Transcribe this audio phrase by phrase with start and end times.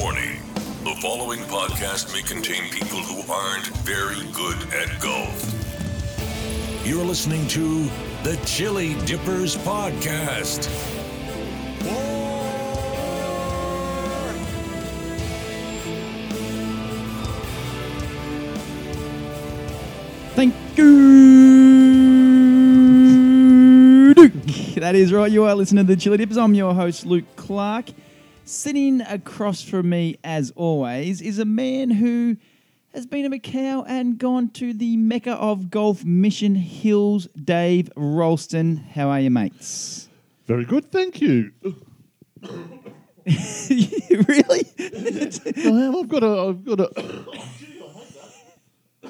[0.00, 0.40] Warning
[0.84, 5.52] the following podcast may contain people who aren't very good at golf.
[6.82, 7.90] You're listening to
[8.22, 10.64] the Chili Dippers Podcast.
[20.34, 20.84] Thank you,
[24.16, 24.32] Luke.
[24.76, 25.30] That is right.
[25.30, 26.38] You are listening to the Chili Dippers.
[26.38, 27.90] I'm your host, Luke Clark.
[28.52, 32.36] Sitting across from me, as always, is a man who
[32.92, 37.28] has been to Macau and gone to the mecca of golf, Mission Hills.
[37.28, 40.10] Dave Ralston, how are you, mates?
[40.46, 41.50] Very good, thank you.
[42.42, 42.52] really?
[43.26, 43.30] I
[45.56, 45.96] am.
[45.96, 46.48] I've got a.
[46.48, 46.90] I've got a.
[49.02, 49.08] I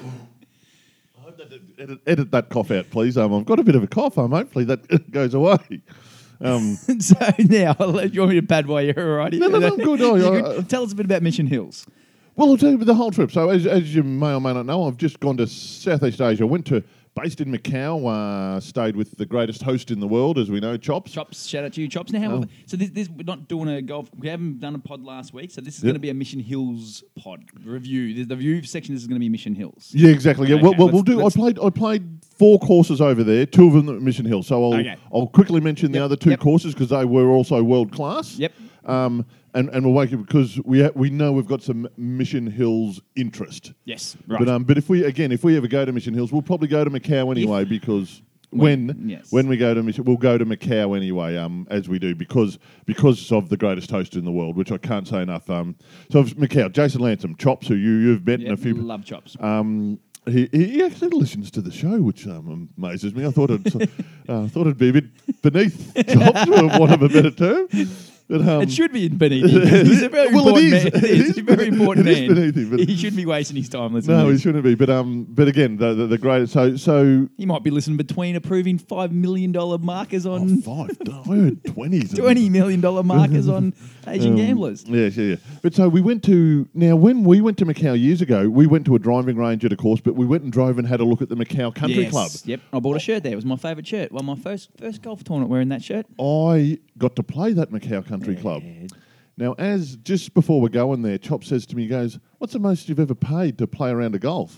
[1.17, 3.17] hope that edit, edit that cough out, please.
[3.17, 4.17] Um, I've got a bit of a cough.
[4.17, 5.81] Um, hopefully that goes away.
[6.43, 9.33] Um, so now, I'll let you want me to pad while you're all right?
[9.33, 10.01] No, no, no, I'm good.
[10.01, 11.85] Oh, You're yeah, uh, Tell us a bit about Mission Hills.
[12.35, 13.31] well, I'll tell you about the whole trip.
[13.31, 16.45] So, as, as you may or may not know, I've just gone to Southeast Asia.
[16.45, 16.83] Went to
[17.15, 18.07] based in Macau.
[18.07, 21.11] Uh, stayed with the greatest host in the world, as we know, Chops.
[21.11, 22.11] Chops, shout out to you, Chops.
[22.11, 22.45] Now, how Oh.
[22.65, 24.09] so this, this we're not doing a golf.
[24.17, 25.87] We haven't done a pod last week, so this is Yep.
[25.89, 28.15] going to be a Mission Hills pod review.
[28.15, 29.91] The, the review section this is going to be Mission Hills.
[29.93, 30.47] Yeah, exactly.
[30.49, 31.19] Yeah, Okay, well, well, we'll let's- do.
[31.19, 31.59] I let's- played.
[31.59, 33.45] I played four courses over there.
[33.45, 34.43] Two of them at Mission Hill.
[34.43, 34.95] So I'll Okay.
[35.13, 36.39] I'll quickly mention the Yep, other two yep.
[36.39, 38.37] courses because they were also world class.
[38.37, 38.51] Yep.
[38.85, 42.47] Um, and and we'll wake up because we ha- we know we've got some Mission
[42.47, 43.73] Hills interest.
[43.85, 44.39] Yes, right.
[44.39, 46.67] But um, but if we again if we ever go to Mission Hills, we'll probably
[46.67, 48.21] go to Macau anyway because.
[48.49, 49.31] When, When yes.
[49.31, 52.59] when we go to Mission, we'll go to Macau anyway, um, as we do because
[52.85, 55.49] because of the greatest host in the world, which I can't say enough.
[55.49, 55.75] Um,
[56.11, 59.05] so of Macau, Jason Lansom, Chops, who you you've met in Yep, a few love
[59.05, 59.35] Chops.
[59.39, 63.25] um, he, he actually listens to the show, which um, amazes me.
[63.25, 63.75] I thought it
[64.29, 67.67] uh, thought it'd be a bit beneath Chops, for want of a better term.
[68.27, 69.85] But, um, it should be beneath him.
[69.85, 70.83] He's a very Well, it important is.
[70.83, 70.91] man.
[71.03, 72.35] It He's a very important it is man.
[72.35, 74.17] beneath him, but- he shouldn't be wasting his time listening.
[74.17, 74.75] no, he shouldn't be.
[74.75, 76.49] But um, but again, the the, the great.
[76.49, 80.97] So so He might be listening between approving five million dollar markers oh, on five.
[81.07, 82.13] I heard twenties.
[82.13, 83.73] twenty million dollar markers on
[84.07, 84.85] Asian Um, gamblers.
[84.87, 85.35] Yes, yeah, yeah.
[85.61, 88.85] But so we went to now when we went to Macau years ago, we went
[88.85, 91.05] to a driving range at a course, but we went and drove and had a
[91.05, 92.11] look at the Macau Country yes.
[92.11, 92.31] Club.
[92.45, 93.33] Yep, I bought a shirt there.
[93.33, 94.11] It was my favourite shirt.
[94.11, 96.05] Well, my first first golf tournament wearing that shirt.
[96.19, 98.63] I got to play that Macau Country Club.
[99.37, 102.59] Now, as just before we're going there, Chop says to me, he goes, What's the
[102.59, 104.57] most you've ever paid to play around a golf?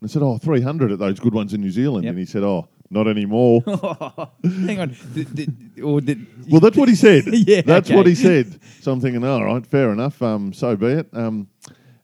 [0.00, 2.04] And I said, Oh, 300 at those good ones in New Zealand.
[2.04, 2.10] Yep.
[2.10, 3.62] And he said, Oh, not anymore.
[3.66, 4.96] Hang on.
[5.14, 7.24] Did, did, or did, well, that's what he said.
[7.32, 7.96] Yeah, That's okay.
[7.96, 8.58] what he said.
[8.80, 10.20] So I'm thinking, All right, fair enough.
[10.22, 11.08] Um, so be it.
[11.12, 11.48] Um,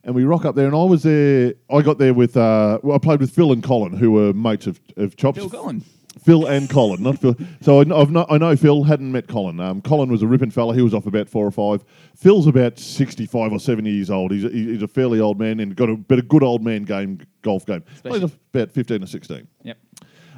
[0.04, 1.54] and we rock up there, and I was there.
[1.70, 4.66] I got there with, uh, well, I played with Phil and Colin, who were mates
[4.66, 5.38] of, of Chops.
[5.38, 5.82] Bill Collin.
[6.24, 7.36] Phil and Colin, not Phil.
[7.60, 9.60] So I, I've not, I know Phil hadn't met Colin.
[9.60, 10.74] Um, Colin was a ripping fella.
[10.74, 11.84] He was off about four or five.
[12.16, 14.32] Phil's about sixty-five or seventy years old.
[14.32, 16.84] He's a, he's a fairly old man and got a bit of good old man
[16.84, 17.84] game golf game.
[17.94, 19.46] Especially- about fifteen or sixteen.
[19.64, 19.76] Yep.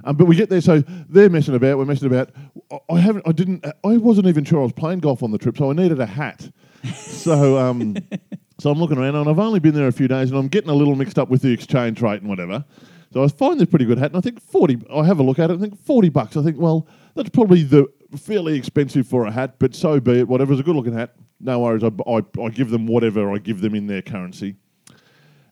[0.05, 1.79] Um, but we get there, so they're messing about.
[1.79, 2.31] We're messing about.
[2.71, 3.27] I- I haven't.
[3.27, 3.65] I didn't.
[3.85, 6.07] I wasn't even sure I was playing golf on the trip, so I needed a
[6.07, 6.49] hat.
[6.95, 7.97] so, um,
[8.59, 10.71] so I'm looking around, and I've only been there a few days, and I'm getting
[10.71, 12.65] a little mixed up with the exchange rate and whatever.
[13.13, 14.79] So I find this pretty good hat, and I think forty.
[14.93, 16.37] I have a look at it, I think forty bucks.
[16.37, 17.87] I think, well, that's probably the
[18.17, 20.29] fairly expensive for a hat, but so be it.
[20.29, 21.85] Whatever's a good looking hat, no worries.
[21.85, 24.57] I, I, I give them whatever I give them in their currency.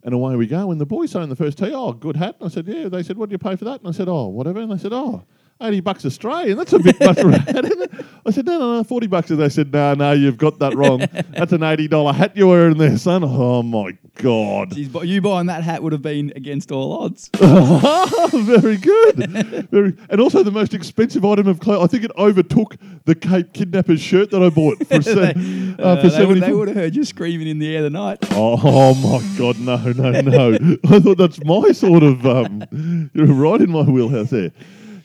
[0.02, 0.70] And away we go.
[0.70, 2.36] And the boys say in the first tee, oh, good hat.
[2.38, 2.88] And I said, yeah.
[2.90, 3.80] They said, what do you pay for that?
[3.80, 4.60] And I said, oh, whatever.
[4.60, 5.24] And they said, oh,
[5.62, 6.58] 80 bucks Australian.
[6.58, 8.04] That's a bit much for a hat, isn't it?
[8.26, 9.30] I said, no, no, no, 40 bucks.
[9.30, 10.98] And they said, no, no, you've got that wrong.
[11.30, 13.24] That's an $80 hat you're wearing there, son.
[13.24, 14.70] Oh, my God.
[14.70, 17.28] Jeez, but you buying that hat would have been against all odds.
[17.34, 19.68] Very good.
[19.70, 21.82] Very, and also the most expensive item of clothes.
[21.84, 26.00] I think it overtook the Cape Kidnappers shirt that I bought for, se- uh, Uh,
[26.02, 28.18] for they, would, 74 they would have heard you screaming in the air the night.
[28.30, 30.76] Oh, oh my God, no, no, no!
[30.88, 32.24] I thought that's my sort of.
[32.26, 34.52] Um, you're right in my wheelhouse there.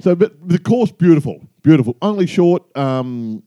[0.01, 1.97] So, but the course beautiful, beautiful.
[2.01, 2.63] Only short.
[2.77, 3.43] Um,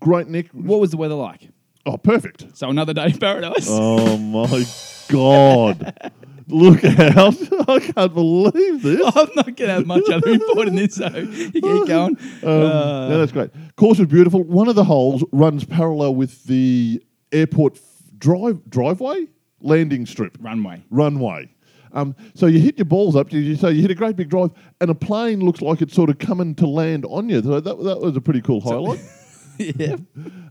[0.00, 0.50] great Nick.
[0.52, 1.48] What was the weather like?
[1.86, 2.56] Oh, perfect.
[2.56, 3.66] So another day in paradise.
[3.68, 4.64] Oh my
[5.08, 6.12] God!
[6.48, 7.34] Look out!
[7.68, 9.00] I can't believe this.
[9.16, 12.16] I'm not going to have much other report in this, so you keep going.
[12.42, 13.50] Um, Uh, yeah, that's great.
[13.76, 14.42] Course is beautiful.
[14.44, 17.02] One of the holes runs parallel with the
[17.32, 17.82] airport f-
[18.18, 19.26] drive driveway
[19.60, 20.36] landing strip.
[20.40, 20.82] runway.
[20.90, 21.50] runway.
[21.92, 23.32] Um, so you hit your balls up.
[23.32, 26.10] You, so you hit a great big drive, and a plane looks like it's sort
[26.10, 27.40] of coming to land on you.
[27.42, 29.00] So that, that was a pretty cool highlight.
[29.58, 29.96] yeah,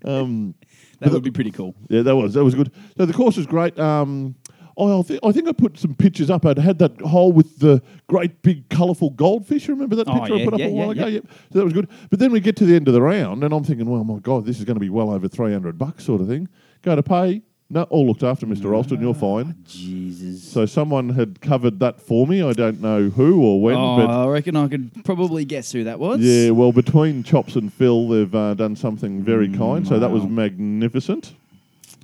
[0.06, 0.56] Um,
[1.00, 1.76] that would be pretty cool.
[1.90, 2.72] yeah, that was that was good.
[2.98, 3.78] So the course was great.
[3.80, 4.36] Um,
[4.78, 6.46] I, I, I think I put some pictures up.
[6.48, 9.68] I'd had that hole with the great big colourful goldfish.
[9.68, 11.06] Remember that Oh, picture I yeah, put up yeah, a while yeah, ago?
[11.08, 11.14] yeah.
[11.16, 11.26] Yep.
[11.52, 11.90] So that was good.
[12.10, 14.18] But then we get to the end of the round, and I'm thinking, well, my
[14.20, 16.48] God, this is going to be well over 300 bucks, sort of thing.
[16.82, 18.70] Go to pay No, all looked after, Mr.
[18.70, 19.02] Ralston.
[19.02, 19.56] You're fine.
[19.66, 20.44] Jesus.
[20.44, 22.44] So someone had covered that for me.
[22.44, 25.84] I don't know who or when, oh, but I reckon I could probably guess who
[25.86, 26.20] that was.
[26.20, 26.52] yeah.
[26.52, 29.88] Well, between Chops and Phil, they've uh, done something very kind.
[29.88, 31.34] So that was magnificent.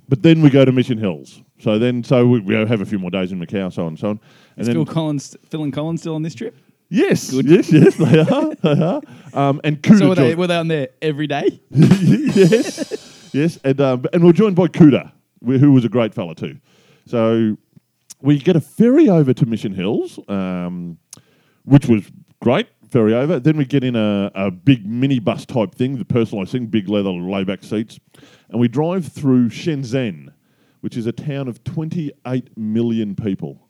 [0.08, 1.40] But then we go to Mission Hills.
[1.60, 3.98] So then, so we, we have a few more days in Macau, so on and
[3.98, 4.20] so on.
[4.56, 6.56] And Is then, Phil Collins, Phil and Collins still on this trip?
[6.88, 8.54] yes, yes, yes, they are.
[8.74, 9.00] They are.
[9.32, 11.60] Um, and Kuda So were they, joined- were they on there every day?
[11.70, 15.12] yes, yes, and um, and we're joined by Kuda,
[15.44, 16.58] who was a great fella too.
[17.06, 17.56] So
[18.22, 20.98] we get a ferry over to Mission Hills, um,
[21.64, 22.10] which was
[22.42, 22.68] great.
[22.90, 23.38] Ferry over.
[23.38, 27.10] Then we get in a, a big minibus type thing, the personalised thing, big leather
[27.10, 28.00] layback seats,
[28.48, 30.32] and we drive through Shenzhen,
[30.80, 33.68] which is a town of 28 million people.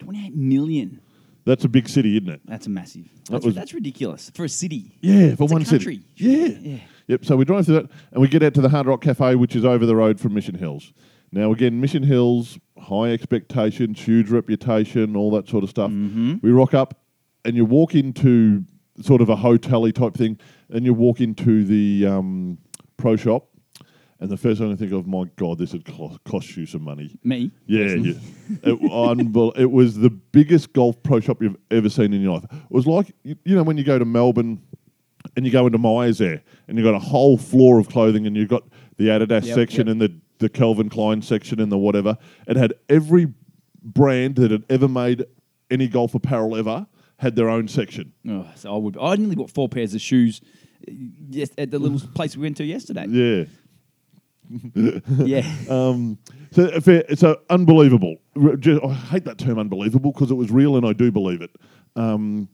[0.00, 1.00] 28 million.
[1.44, 2.40] That's a big city, isn't it?
[2.44, 3.04] That's a massive.
[3.24, 4.98] That That's, was- that's ridiculous for a city.
[5.00, 5.78] Yeah, for It's a one country.
[5.78, 6.04] city.
[6.16, 6.46] Yeah.
[6.60, 6.78] Yeah.
[7.12, 7.26] Yep.
[7.26, 9.54] So we drive through that and we get out to the Hard Rock Cafe, which
[9.54, 10.94] is over the road from Mission Hills.
[11.30, 15.90] Now, again, Mission Hills, high expectations, huge reputation, all that sort of stuff.
[15.90, 16.36] Mm-hmm.
[16.40, 17.02] We rock up
[17.44, 18.64] and you walk into
[19.02, 20.38] sort of a hotel type thing
[20.70, 22.56] and you walk into the um,
[22.96, 23.48] pro shop.
[24.18, 26.82] And the first thing I think of, my God, this would co- cost you some
[26.82, 27.18] money.
[27.24, 27.50] Me?
[27.66, 28.14] Yeah, yeah.
[28.62, 32.44] it, unbel- it was the biggest golf pro shop you've ever seen in your life.
[32.44, 34.62] It was like, you know, when you go to Melbourne
[35.36, 38.36] and you go into Myers there and you've got a whole floor of clothing and
[38.36, 38.64] you've got
[38.96, 39.92] the Adidas Yep, section yep.
[39.92, 42.16] and the, the Calvin Klein section and the whatever.
[42.46, 43.32] It had every
[43.82, 45.24] brand that had ever made
[45.70, 46.86] any golf apparel ever
[47.16, 48.12] had their own section.
[48.28, 48.96] Oh, so I would.
[49.00, 50.40] I nearly bought four pairs of shoes.
[50.88, 50.92] uh,
[51.30, 53.06] Yes, at the little place we went to yesterday.
[53.08, 53.44] Yeah.
[55.24, 55.50] Yeah.
[55.70, 56.18] Um,
[56.50, 56.78] so,
[57.14, 58.16] so unbelievable.
[58.36, 61.50] I hate that term unbelievable because it was real and I do believe it.
[61.96, 62.48] Um,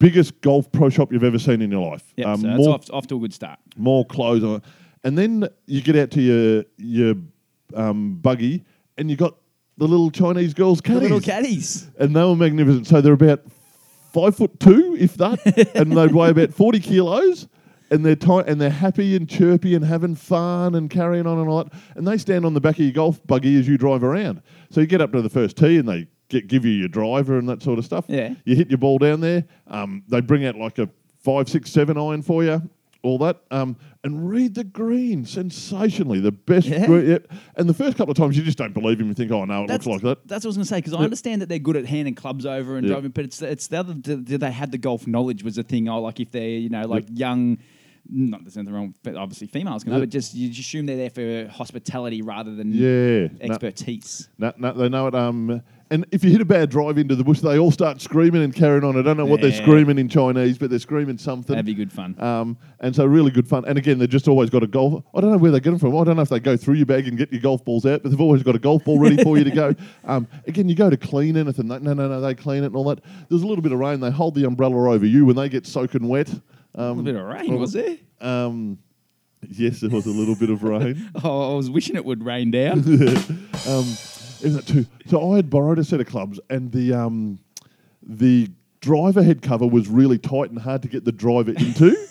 [0.00, 2.12] biggest golf pro shop you've ever seen in your life.
[2.16, 3.60] Yep, um, so that's more, off, off to a good start.
[3.76, 4.64] more clothes on it.
[5.04, 7.14] And then you get out to your your
[7.74, 8.64] um, buggy
[8.98, 9.36] and you got
[9.78, 11.02] the little Chinese girls The caddies.
[11.02, 11.90] little caddies.
[11.98, 12.86] and they were magnificent.
[12.88, 13.42] So they're about
[14.12, 17.46] five foot two, if that, and they weigh about forty kilos.
[17.92, 21.48] And they're tight, and they're happy and chirpy and having fun and carrying on and
[21.48, 21.72] all that.
[21.96, 24.42] And they stand on the back of your golf buggy as you drive around.
[24.70, 27.36] So you get up to the first tee, and they get, give you your driver
[27.38, 28.06] and that sort of stuff.
[28.08, 28.34] Yeah.
[28.44, 29.44] You hit your ball down there.
[29.66, 30.88] Um, they bring out like a
[31.22, 32.62] five, six, seven iron for you.
[33.02, 36.20] All that, um, and read the green sensationally.
[36.20, 36.84] The best, Yeah.
[36.86, 37.32] green, yep.
[37.56, 39.08] and the first couple of times you just don't believe him.
[39.08, 40.68] You think, "Oh no, it That's, looks like that." That's what I was going to
[40.68, 43.40] say because I understand that they're good at handing clubs over and driving, but it's
[43.40, 43.94] it's the other.
[43.94, 45.42] They had the golf knowledge?
[45.42, 45.88] Was the thing.
[45.88, 47.56] Oh, like if they're you know like young.
[48.12, 48.94] Not there's nothing wrong.
[49.02, 50.02] But obviously females can, Yep.
[50.02, 54.28] but just you just assume they're there for hospitality rather than Yeah, expertise.
[54.38, 55.14] No, no, they know it.
[55.14, 58.42] Um, and if you hit a bad drive into the bush, they all start screaming
[58.42, 58.96] and carrying on.
[58.96, 59.62] I don't know what they're Yeah.
[59.62, 61.54] screaming in Chinese, but they're screaming something.
[61.54, 62.14] That'd be good fun.
[62.20, 63.64] Um, and so really good fun.
[63.66, 65.02] And again, they've just always got a golf.
[65.14, 65.96] I don't know where they get them from.
[65.96, 68.02] I don't know if they go through your bag and get your golf balls out,
[68.02, 69.74] but they've always got a golf ball ready for you to go.
[70.04, 71.68] Um, again, you go to clean anything.
[71.68, 73.00] They, no, no, no, they clean it and all that.
[73.28, 74.00] There's a little bit of rain.
[74.00, 76.30] They hold the umbrella over you when they get soaking wet.
[76.30, 76.40] Um,
[76.74, 77.96] a little bit of rain, was there?
[78.20, 78.78] Um,
[79.48, 81.10] yes, there was a little bit of rain.
[81.22, 82.80] Oh, I was wishing it would rain down.
[83.68, 83.84] um,
[84.42, 84.86] isn't it too?
[85.06, 87.38] So I had borrowed a set of clubs, and the um,
[88.02, 88.48] the
[88.80, 91.96] driver head cover was really tight and hard to get the driver into.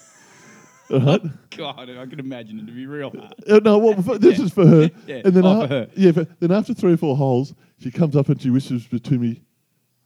[0.91, 1.21] Right?
[1.55, 3.35] God, I can imagine it to be real hard.
[3.47, 4.89] Uh, no, well, this is for her.
[5.05, 5.21] Yeah.
[5.23, 5.87] And then, Oh, a- for her.
[5.95, 9.43] yeah, then after three or four holes, she comes up and she whispers to me,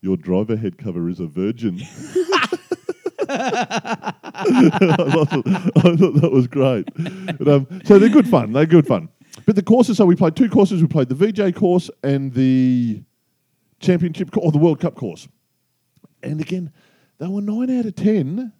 [0.01, 1.79] "Your driver head cover is a virgin."
[3.29, 5.29] I, thought,
[5.77, 6.87] I thought that was great.
[7.37, 8.51] But, um, so they're good fun.
[8.53, 9.07] They're good fun.
[9.45, 10.81] But the courses, so we played two courses.
[10.81, 13.03] We played the Vijay course and the
[13.79, 15.27] championship co- or the World Cup course.
[16.21, 16.71] And again,
[17.17, 18.53] they were nine out of ten,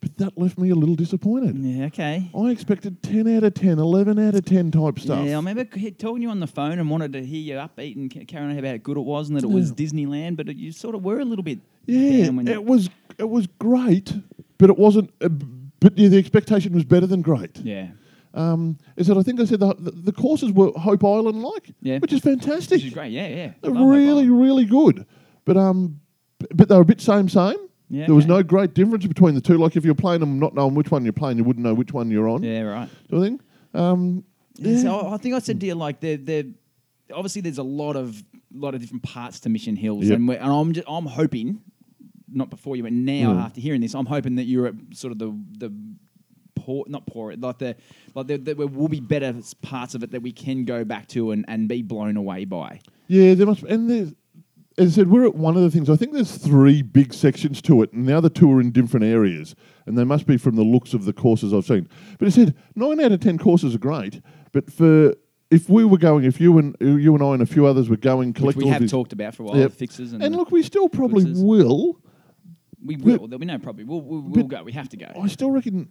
[0.00, 1.56] but that left me a little disappointed.
[1.56, 2.30] Yeah, okay.
[2.36, 5.24] I expected 10 out of 10, 11 out of 10 type stuff.
[5.24, 7.54] Yeah, I remember c- talking to you on the phone and wanted to hear you
[7.54, 10.36] upbeat and ca- carrying on about how good it was and that it was Disneyland,
[10.36, 13.30] but you sort of were a little bit Yeah, down when you, it was it
[13.30, 14.12] was great,
[14.58, 15.10] but it wasn't.
[15.20, 15.28] Uh,
[15.80, 17.58] but yeah, the expectation was better than great.
[17.58, 17.88] yeah.
[18.34, 21.98] Um, is that I think I said the, the, courses were Hope Island like, Yeah.
[21.98, 22.78] which is fantastic.
[22.78, 23.52] Which is great, yeah, yeah.
[23.60, 25.06] They're really, really good.
[25.44, 26.00] But um,
[26.52, 27.56] but they were a bit same same.
[27.88, 29.56] Yeah, there was no great difference between the two.
[29.56, 31.92] Like if you're playing them, not knowing which one you're playing, you wouldn't know which
[31.92, 32.42] one you're on.
[32.42, 32.88] Yeah, right.
[33.08, 33.40] Sort of thing.
[33.72, 34.24] Um,
[34.56, 34.78] Yeah.
[34.78, 36.44] So I- I think I said to you like there, there.
[37.12, 38.20] Obviously, there's a lot of
[38.52, 40.16] lot of different parts to Mission Hills, Yep.
[40.18, 41.60] and, and I'm just, I'm hoping,
[42.32, 43.44] not before you, but now Mm.
[43.44, 45.72] after hearing this, I'm hoping that you're at sort of the the
[46.64, 47.76] poor, not poor, like the
[48.14, 51.30] like there, there will be better parts of it that we can go back to
[51.32, 52.80] and, and be blown away by.
[53.08, 53.70] Yeah, there must be.
[53.70, 54.14] And there's,
[54.78, 55.88] as I said, we're at one of the things.
[55.90, 59.04] I think there's three big sections to it, and the other two are in different
[59.04, 59.54] areas.
[59.86, 61.88] And they must be from the looks of the courses I've seen.
[62.18, 64.20] But I said, nine out of ten courses are great,
[64.52, 65.14] but for
[65.50, 67.98] if we were going, if you and you and I and a few others were
[67.98, 69.70] going, Which we have these- talked about for a while, Yep.
[69.70, 71.44] the fixes and, and look, we still probably blitzes.
[71.44, 72.00] will.
[72.84, 73.28] we will.
[73.28, 73.86] There'll be no problem.
[73.86, 74.62] We'll, we'll, we'll go.
[74.64, 75.06] We have to go.
[75.22, 75.88] I still reckon,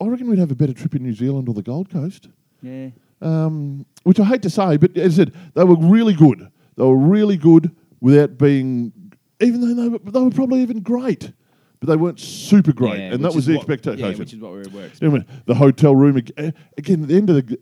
[0.00, 2.28] I reckon we'd have a better trip in New Zealand or the Gold Coast.
[2.62, 2.88] Yeah.
[3.22, 6.48] um, which I hate to say, but as I said, they were really good.
[6.76, 8.92] They were really good without being,
[9.40, 11.32] even though they were, they were probably even great,
[11.80, 13.98] but they weren't super great, Yeah, and that was the what- expectation.
[14.10, 17.02] Yeah, which is what we were You know, the hotel room eh, again.
[17.02, 17.58] At the end of the,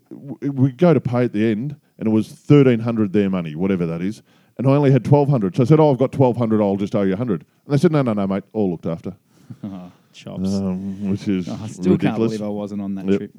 [0.50, 3.84] we go to pay at the end, and it was thirteen hundred their money, whatever
[3.86, 4.22] that is,
[4.58, 5.56] and I only had twelve hundred.
[5.56, 6.60] So I said, "Oh, I've got twelve hundred.
[6.62, 7.44] I'll just owe you hundred.
[7.66, 8.44] And they said, "No, no, no, mate.
[8.54, 9.14] All looked after."
[10.16, 10.54] Chops.
[10.54, 13.18] Um, which is Oh, I still can't believe I wasn't on that Yep.
[13.18, 13.32] trip.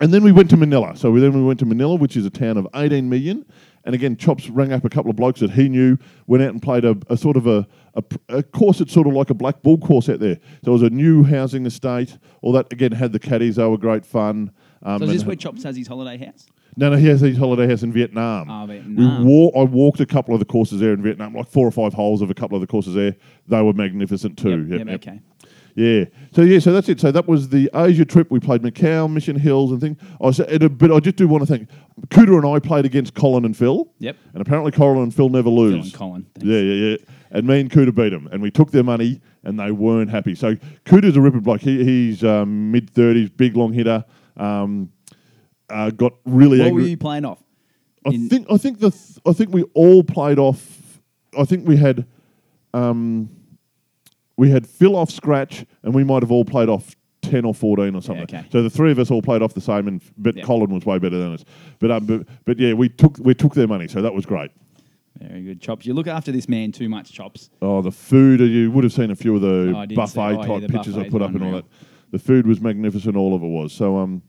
[0.00, 0.94] And then we went to Manila.
[0.96, 3.46] So we, then we went to Manila, which is a town of 18 million.
[3.84, 5.96] And again, Chops rang up a couple of blokes that he knew,
[6.26, 9.14] went out and played a, a sort of a, a, a course that's sort of
[9.14, 10.38] like a black bull course out there.
[10.64, 12.18] So it was a new housing estate.
[12.42, 13.56] All that, again, had the caddies.
[13.56, 14.50] They were great fun.
[14.82, 16.46] Um, So is this where Chops has his holiday house?
[16.76, 18.50] no, no, he has his holiday house in Vietnam.
[18.50, 19.24] Oh, Vietnam.
[19.24, 21.70] We wa- I walked a couple of the courses there in Vietnam, like four or
[21.70, 23.14] five holes of a couple of the courses there.
[23.48, 24.66] They were magnificent too.
[24.68, 24.94] Yep, yep, yep.
[25.08, 25.20] Okay.
[25.76, 26.06] Yeah.
[26.32, 26.58] So yeah.
[26.58, 26.98] So that's it.
[27.00, 28.30] So that was the Asia trip.
[28.30, 29.98] We played Macau, Mission Hills, and things.
[30.20, 31.68] I was, it, but I just do want to thank
[32.08, 33.86] Cooter and I played against Colin and Phil.
[33.98, 34.16] Yep.
[34.32, 35.84] And apparently Colin and Phil never Phil lose.
[35.84, 36.26] and Colin.
[36.34, 36.46] thanks.
[36.48, 36.96] Yeah, yeah, yeah.
[37.30, 40.34] And me and Cooter beat them, and we took their money, and they weren't happy.
[40.34, 40.54] So
[40.86, 41.60] Cooter's a ripper bloke.
[41.60, 44.04] He, he's um, mid thirties, big long hitter.
[44.36, 44.90] Um,
[45.68, 46.82] uh, got really What angry.
[46.84, 47.42] were you playing off?
[48.06, 51.00] I in- think I think the th- I think we all played off.
[51.36, 52.06] I think we had
[52.72, 53.28] um,
[54.36, 57.94] we had Phil off scratch, and we might have all played off ten or fourteen
[57.94, 58.24] or something.
[58.24, 58.44] okay.
[58.52, 60.44] So the three of us all played off the same, and but Yeah.
[60.44, 61.44] Colin was way better than us.
[61.78, 64.50] But um, but, but yeah, we took we took their money, so that was great.
[65.18, 65.86] Very good, Chops.
[65.86, 67.48] You look after this man too much, Chops.
[67.62, 68.40] Oh, the food!
[68.40, 70.60] You would have seen a few of the Oh, I did see- buffet oh, yeah,
[70.60, 71.64] type pictures I put up and all that.
[72.10, 73.16] The food was magnificent.
[73.16, 73.72] All of it was.
[73.72, 74.22] So um,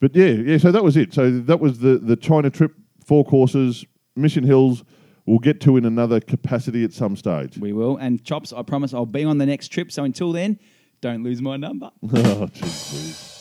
[0.00, 0.58] but yeah, yeah.
[0.58, 1.14] So that was it.
[1.14, 2.72] So that was the the China trip.
[3.04, 3.84] Four courses.
[4.16, 4.84] Mission Hills.
[5.26, 7.56] We'll get to in another capacity at some stage.
[7.58, 7.96] We will.
[7.96, 9.90] And Chops, I promise I'll be on the next trip.
[9.90, 10.58] So until then,
[11.00, 11.90] don't lose my number.
[12.14, 13.34] oh, please.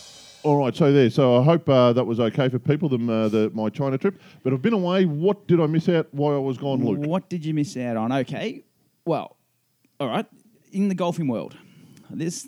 [0.43, 1.09] All right, so there.
[1.09, 2.89] So I hope uh, that was okay for people.
[2.89, 5.05] The, uh, the my China trip, but I've been away.
[5.05, 6.07] What did I miss out?
[6.11, 6.99] Why I was gone, Luke?
[6.99, 8.11] What did you miss out on?
[8.11, 8.65] Okay.
[9.05, 9.37] Well,
[10.01, 10.25] all right.
[10.73, 11.55] In the golfing world,
[12.09, 12.45] there's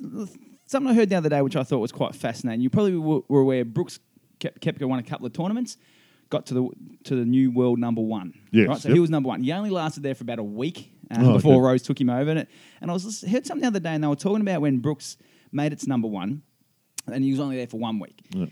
[0.65, 2.61] something I heard the other day, which I thought was quite fascinating.
[2.61, 3.99] You probably were aware Brooks
[4.39, 5.77] Kep- Koepka won a couple of tournaments,
[6.29, 6.69] got to the
[7.05, 8.33] to the new world number one.
[8.51, 8.77] Yes, Right.
[8.79, 8.95] So yep.
[8.95, 9.41] he was number one.
[9.43, 11.61] He only lasted there for about a week uh, Oh, before okay.
[11.61, 12.29] Rose took him over.
[12.31, 12.49] And, it,
[12.81, 14.79] and I was lis- heard something the other day, and they were talking about when
[14.79, 15.17] Brooks
[15.51, 16.41] made its number one,
[17.07, 18.25] and he was only there for one week.
[18.31, 18.45] Yeah.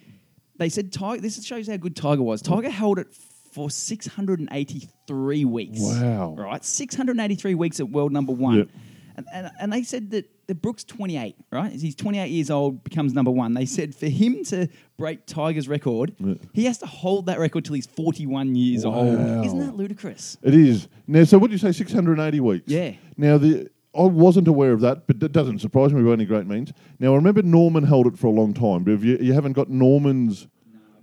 [0.58, 1.20] They said Tiger.
[1.22, 2.42] This shows how good Tiger was.
[2.42, 3.08] Tiger held it
[3.52, 5.80] for 683 weeks.
[5.82, 6.36] Wow.
[6.38, 8.58] Right, 683 weeks at world number one.
[8.58, 8.68] Yep.
[9.16, 11.72] And, and, and they said that the Brooks 28, right?
[11.72, 13.54] He's 28 years old, becomes number one.
[13.54, 14.68] They said for him to
[14.98, 16.34] break Tiger's record, Yeah.
[16.54, 19.20] he has to hold that record till he's 41 years old.
[19.46, 20.38] Isn't that ludicrous?
[20.42, 21.24] It is now.
[21.24, 21.78] So what did you say?
[21.78, 22.72] Six hundred eighty weeks.
[22.72, 22.94] Yeah.
[23.18, 26.48] Now the I wasn't aware of that, but it doesn't surprise me by any great
[26.48, 26.74] means.
[27.00, 29.54] Now I remember Norman held it for a long time, but if you, you haven't
[29.54, 30.48] got Norman's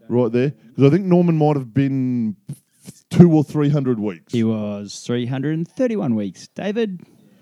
[0.09, 2.35] right there, because I think Norman might have been
[3.11, 6.49] two or three hundred weeks, He was 331 weeks.
[6.49, 7.01] David,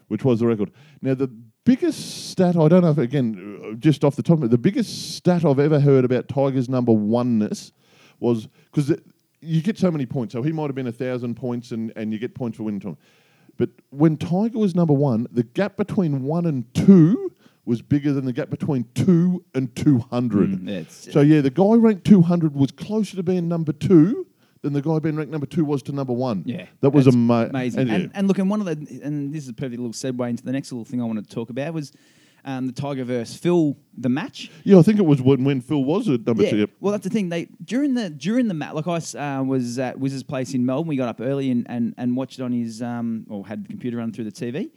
[0.08, 0.70] which was the record.
[1.00, 1.28] Now the
[1.64, 4.58] biggest stat I don't know if again uh, just off the top of it, the
[4.58, 7.72] biggest stat I've ever heard about Tiger's number oneness
[8.20, 8.98] was because
[9.40, 10.32] you get so many points.
[10.32, 12.80] So he might have been a thousand points, and, and you get points for winning
[12.80, 12.96] time.
[13.56, 17.32] But when Tiger was number one, the gap between one and two
[17.64, 20.50] was bigger than the gap between two and two hundred.
[20.50, 24.26] Mm, so yeah, the guy ranked two hundred was closer to being number two
[24.62, 26.42] than the guy being ranked number two was to number one.
[26.46, 27.80] Yeah, that was ama- amazing.
[27.82, 30.28] And, And, and, look, and one of the, and this is a perfect little segue
[30.28, 31.92] into the next little thing I wanted to talk about was
[32.44, 34.50] um, the Tiger verse Phil the match.
[34.64, 36.50] yeah, I think it was when, when Phil was at number Yeah.
[36.50, 36.68] two.
[36.80, 37.28] Well, that's the thing.
[37.28, 38.96] They during the during the match, like I
[39.38, 40.88] uh, was at Wiz's place in Melbourne.
[40.88, 43.68] We got up early and, and, and watched it on his um, or had the
[43.68, 44.70] computer run through the TV.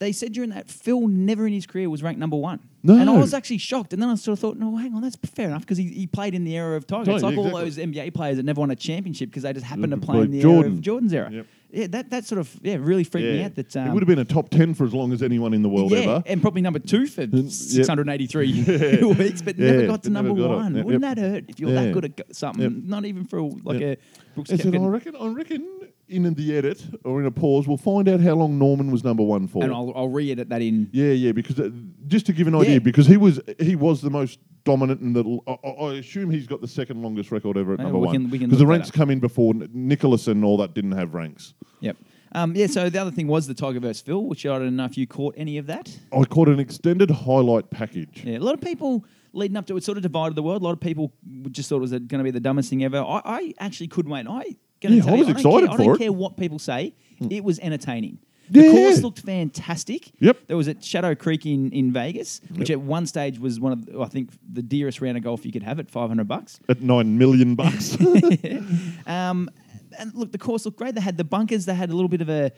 [0.00, 2.60] They said during that Phil never in his career was ranked number one.
[2.82, 2.98] No.
[2.98, 3.92] And I was actually shocked.
[3.92, 6.06] And then I sort of thought, no, hang on, that's fair enough because he, he
[6.06, 7.10] played in the era of Tiger.
[7.10, 9.66] It's Tiger, like all those NBA players that never won a championship because they just
[9.66, 11.30] happened to Like play in the era of Jordan's era.
[11.30, 11.46] Yep.
[11.72, 13.54] Yeah, that, that sort of yeah really freaked me out.
[13.54, 15.62] That he um, would have been a top ten for as long as anyone in
[15.62, 16.22] the world yeah, ever.
[16.26, 17.48] and probably number two for yep.
[17.48, 20.72] 683 weeks, but never got to number got one.
[20.72, 21.14] Wouldn't yep.
[21.14, 21.84] that hurt if you're Yeah.
[21.84, 22.88] that good at something?
[22.88, 23.96] Not even for like a
[24.34, 25.79] Brooks I reckon, I reckon
[26.10, 29.22] in the edit or in a pause, we'll find out how long Norman was number
[29.22, 29.62] one for.
[29.64, 30.88] And I'll, I'll re-edit that in.
[30.92, 31.70] yeah, yeah, because uh,
[32.06, 32.78] just to give an idea, Yeah.
[32.80, 36.46] because he was he was the most dominant and the I, I I assume he's
[36.46, 38.14] got the second longest record ever at number we one.
[38.14, 38.94] can- we can Because the look that ranks up.
[38.94, 41.54] come in before N- Nicklaus and all that didn't have ranks.
[41.80, 41.96] Yep.
[42.32, 42.66] Um, yeah.
[42.66, 45.06] So the other thing was the Tiger versus Phil, which I don't know if you
[45.06, 45.96] caught any of that.
[46.12, 48.22] I caught an extended highlight package.
[48.24, 50.60] Yeah, a lot of people leading up to it, sort of divided the world.
[50.60, 51.12] A lot of people
[51.50, 52.98] just thought it was going to be the dumbest thing ever.
[52.98, 54.26] I, I actually couldn't wait.
[54.28, 55.98] I gonna Yeah, tell I you, was don't excited care, I don't it.
[55.98, 56.94] care what people say.
[57.30, 58.18] It was entertaining.
[58.50, 58.70] The Yeah.
[58.72, 60.10] course looked fantastic.
[60.20, 60.48] Yep.
[60.48, 63.86] There was at Shadow Creek in, in Vegas, which at one stage was one of
[63.86, 66.58] the, I think the dearest round of golf you could have at five hundred bucks.
[66.68, 67.96] At nine million bucks.
[69.06, 69.48] Um,
[69.98, 70.94] and look, the course looked great.
[70.94, 71.64] They had the bunkers.
[71.66, 72.52] They had a little bit of a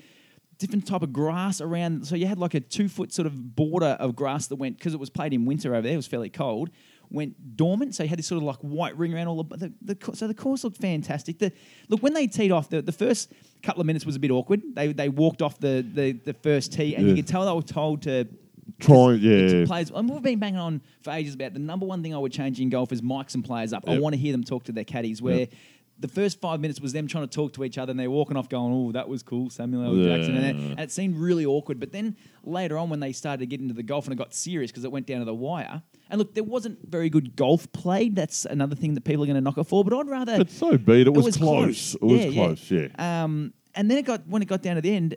[0.59, 2.07] different type of grass around.
[2.07, 4.95] So you had like a two foot sort of border of grass that went because
[4.95, 5.95] it was played in winter over there.
[5.95, 6.71] It was fairly cold.
[7.13, 9.73] Went dormant, so he had this sort of like white ring around all the, the,
[9.95, 11.39] the so the course looked fantastic.
[11.39, 11.53] The,
[11.89, 14.63] look when they teed off, the, the first couple of minutes was a bit awkward.
[14.75, 17.63] They they walked off the the, the first tee, and you could tell they were
[17.63, 18.27] told to
[18.79, 19.65] Try, yeah.
[19.67, 19.91] players.
[19.91, 22.61] And we've been banging on for ages about the number one thing I would change
[22.61, 23.85] in golf is mic some players up.
[23.89, 25.21] I want to hear them talk to their caddies.
[25.21, 25.49] Where Yep.
[26.03, 28.37] The first five minutes was them trying to talk to each other, and they're walking
[28.37, 30.05] off going, "Oh, that was cool, Samuel L.
[30.05, 31.81] Jackson," and, that- and it seemed really awkward.
[31.81, 34.35] But then later on, when they started to get into the golf and it got
[34.35, 35.83] serious because it went down to the wire.
[36.11, 38.15] And look, there wasn't very good golf played.
[38.17, 39.83] That's another thing that people are going to knock it for.
[39.83, 41.03] But I'd rather It's so beat.
[41.03, 41.07] it.
[41.07, 41.95] It was, was close.
[41.95, 42.33] It was Yeah, yeah.
[42.45, 43.23] close, yeah.
[43.25, 45.17] um, and then it got when it got down to the end,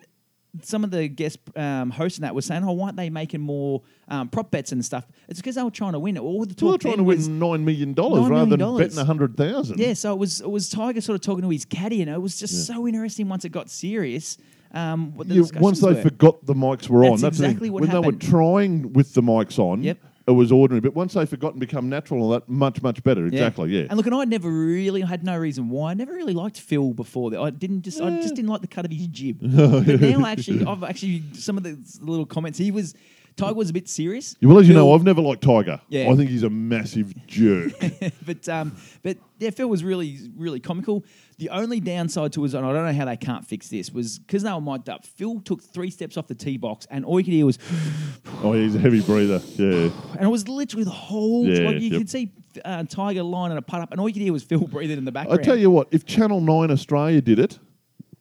[0.63, 3.41] some of the guest um, hosts and that were saying, "Oh, why aren't they making
[3.41, 6.17] more um, prop bets and stuff?" It's because they were trying to win.
[6.17, 8.97] All the talk Well, they're trying to win nine million dollars $9 rather than betting
[8.97, 9.79] a hundred thousand.
[9.79, 9.93] yeah.
[9.93, 12.39] So it was it was Tiger sort of talking to his caddy, and it was
[12.39, 14.37] just so interesting once it got serious.
[14.73, 16.01] Um, what the Yeah, once they were.
[16.01, 17.51] forgot the mics were on, That's that's the thing.
[17.51, 18.21] exactly what when happened.
[18.21, 19.83] they were trying with the mics on.
[19.83, 19.99] Yep.
[20.27, 23.03] It was ordinary, but once they forgot and become natural, and all that much much
[23.03, 23.27] better.
[23.27, 23.85] Exactly, yeah.
[23.89, 25.91] And look, and I never really I had no reason why.
[25.91, 27.39] I never really liked Phil before that.
[27.39, 29.37] I didn't just I just didn't like the cut of his jib.
[29.41, 32.95] but now actually I've actually some of the little comments he was
[33.37, 34.35] Tiger was a bit serious.
[34.41, 35.81] well, as you know, I've never liked Tiger.
[35.89, 36.09] Yeah.
[36.09, 37.73] I think he's a massive jerk.
[38.25, 41.03] but um, but yeah, Phil was really really comical.
[41.37, 44.19] The only downside to it, and I don't know how they can't fix this, was
[44.19, 45.05] because they were mic'd up.
[45.05, 47.59] Phil took three steps off the tee box, and all you could hear was,
[48.43, 49.41] oh, he's a heavy breather.
[49.55, 49.89] Yeah.
[50.13, 51.45] and it was literally the whole.
[51.45, 51.99] Yeah, like you yep.
[51.99, 52.31] could see
[52.63, 55.03] uh, Tiger lining a putt up, and all you could hear was Phil breathing in
[55.03, 55.41] the background.
[55.41, 57.59] I tell you what, if Channel Nine Australia did it,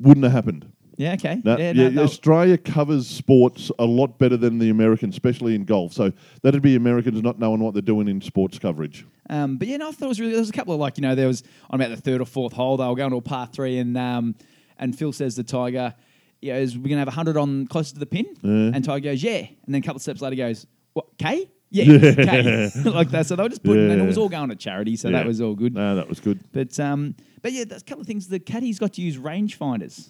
[0.00, 0.72] wouldn't have happened.
[0.96, 5.14] Yeah, okay, No, yeah, yeah, no, Australia covers sports a lot better than the Americans,
[5.14, 5.92] especially in golf.
[5.92, 9.04] So that'd be Americans not knowing what they're doing in sports coverage.
[9.28, 10.32] Um, but yeah, no, I thought it was really.
[10.32, 12.26] There was a couple of like you know there was on about the third or
[12.26, 12.76] fourth hole.
[12.76, 14.34] They were going to a par three, and um,
[14.78, 15.94] and Phil says the Tiger,
[16.40, 19.38] "Yeah, is we're gonna have hundred on closer to the pin." And Tiger goes, "Yeah,"
[19.38, 22.70] and then a couple of steps later goes, "What K?" Yeah, K.
[22.84, 23.26] like that.
[23.26, 25.40] So they were just putting, and it was all going to charity, so that was
[25.40, 25.74] all good.
[25.74, 26.40] No, that was good.
[26.52, 28.28] But um, but yeah, there's a couple of things.
[28.28, 30.08] The caddies got to use rangefinders.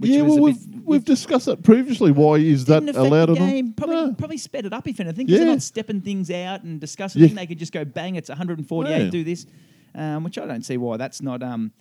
[0.00, 2.12] Yeah, well, we've, bit, we've discussed that previously.
[2.12, 3.72] Why is that allowed the game.
[3.72, 4.14] Probably, No.
[4.14, 5.26] probably sped it up if anything.
[5.26, 7.22] Because they're not stepping things out and discussing.
[7.22, 7.28] Yeah.
[7.28, 8.16] They could just go bang.
[8.16, 9.04] It's 148.
[9.04, 9.10] Yeah.
[9.10, 9.46] Do this,
[9.94, 11.42] um, which I don't see why that's not.
[11.42, 11.72] Um,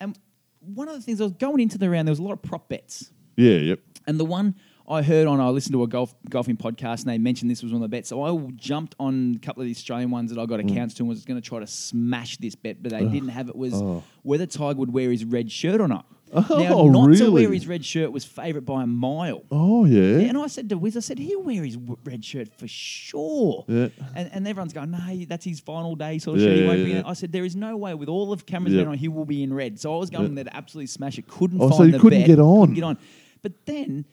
[0.00, 0.18] and
[0.60, 2.42] one of the things I was going into the round, there was a lot of
[2.42, 3.80] prop bets, Yeah, yep.
[4.06, 4.54] and the one
[4.90, 7.72] I heard on, I listened to a golf golfing podcast, and they mentioned this was
[7.72, 8.08] one of the bets.
[8.08, 10.48] So I jumped on a couple of the Australian ones that I Mm.
[10.48, 13.28] got accounts to, and was going to try to smash this bet, but they didn't
[13.28, 13.56] have it.
[13.56, 14.02] Was Oh.
[14.22, 16.06] whether Tiger would wear his red shirt or not.
[16.32, 19.42] Oh, now, not to wear his red shirt was favourite by a mile.
[19.50, 20.18] Oh, yeah.
[20.18, 22.68] Yeah, and I said to Wiz, I said, he'll wear his w- red shirt for
[22.68, 23.64] sure.
[23.68, 23.88] Yeah.
[24.14, 26.58] And, and everyone's going, no, that's his final day sort of Yeah, shirt.
[26.58, 27.06] He won't yeah, be in it.
[27.06, 28.78] I said, there is no way with all of cameras Yeah.
[28.80, 29.80] being on, he will be in red.
[29.80, 31.28] So I was going there to absolutely smash it.
[31.28, 32.60] Couldn't Oh, find so you the couldn't bet, get on.
[32.60, 32.98] couldn't get on.
[33.42, 34.04] But then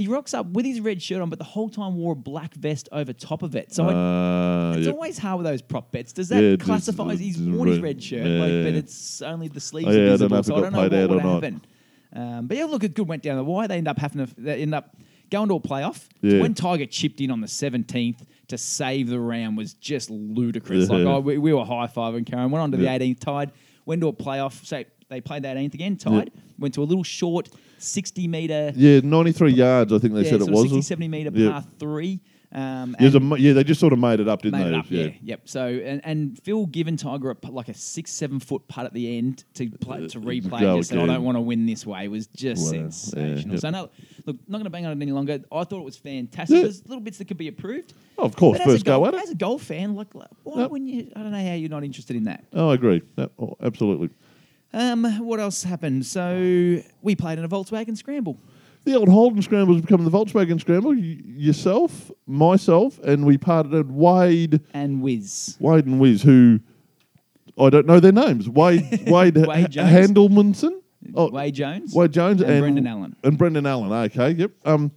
[0.00, 2.54] he rocks up with his red shirt on, but the whole time wore a black
[2.54, 3.72] vest over top of it.
[3.72, 4.94] So I, Uh, it's yep.
[4.94, 6.12] always hard with those prop bets.
[6.12, 8.78] Does that Yeah, classify as he's worn his red- red shirt, yeah, like, but yeah.
[8.78, 10.28] it's only the sleeves Oh, yeah, I don't visible?
[10.36, 11.42] know if so I don't know played what out would or not.
[11.42, 11.62] happen.
[12.12, 13.68] Um, but yeah, look, it good went down the wire.
[13.68, 14.96] They end up having to they end up
[15.30, 16.08] going to a playoff.
[16.22, 16.40] Yeah.
[16.40, 20.88] When Tiger chipped in on the seventeenth to save the round was just ludicrous.
[20.90, 20.96] Yeah.
[20.96, 22.50] Like oh, we, we were high fiving Karen.
[22.50, 22.94] Went on to the Yeah.
[22.94, 23.52] eighteenth, tied.
[23.86, 24.64] Went to a playoff.
[24.66, 26.32] So they played the eighteenth again, tied.
[26.58, 27.48] Went to a little short
[27.80, 28.72] sixty meter.
[28.76, 30.62] Yeah, 93 yards, I think they yeah, said sort it was.
[30.62, 31.50] 60, 70 meter Yeah.
[31.50, 32.20] par three.
[32.52, 34.74] Um, Yeah, a yeah, they just sort of made it up, didn't Made they?
[34.74, 35.10] it up, yeah.
[35.22, 35.40] Yep.
[35.48, 39.16] So and, and Phil giving Tiger a, like a six seven foot putt at the
[39.18, 40.58] end to play, to replay.
[40.60, 42.08] go Just said, I don't want to win this way.
[42.08, 42.80] Was just Wow.
[42.80, 43.52] Yeah, sensational.
[43.54, 43.60] yep.
[43.60, 43.90] So no,
[44.26, 45.34] look, not going to bang on it any longer.
[45.52, 46.56] I thought it was fantastic.
[46.56, 46.62] Yeah.
[46.62, 47.94] There's little bits that could be improved.
[48.18, 49.22] Oh, of course, But as a first go at it.
[49.22, 51.12] As a golf fan, like, like, why wouldn't you?
[51.14, 52.44] I don't know how you're not interested in that.
[52.52, 53.00] Oh, I agree.
[53.16, 54.10] No, oh, absolutely.
[54.72, 56.06] Um, what else happened?
[56.06, 58.38] So we played in a Volkswagen Scramble.
[58.84, 60.92] The old Holden Scramble has become the Volkswagen Scramble.
[60.92, 65.56] Y- yourself, myself, and we partnered Wade, And Wiz.
[65.60, 66.60] Wade and Wiz, who
[67.58, 68.48] I don't know their names.
[68.48, 69.90] Wade, Wade, Wade Jones.
[69.90, 70.80] Handelmanson,
[71.14, 71.92] oh, Wade Jones.
[71.94, 73.16] Wade Jones, and and, Brendan Allen.
[73.22, 73.92] and Brendan Allen.
[73.92, 74.52] Okay, yep.
[74.64, 74.92] Um,